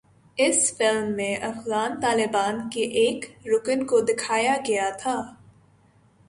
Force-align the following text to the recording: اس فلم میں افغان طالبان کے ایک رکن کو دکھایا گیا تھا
اس 0.37 0.59
فلم 0.77 1.11
میں 1.15 1.35
افغان 1.43 1.99
طالبان 2.01 2.59
کے 2.69 2.83
ایک 3.01 3.25
رکن 3.45 3.85
کو 3.85 3.99
دکھایا 4.01 4.55
گیا 4.67 4.89
تھا 4.99 5.15